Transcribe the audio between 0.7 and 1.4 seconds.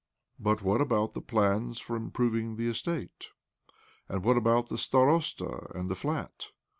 about the